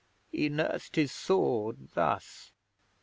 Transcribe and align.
He 0.31 0.49
nursed 0.49 0.95
his 0.95 1.11
sword 1.11 1.89
thus. 1.93 2.53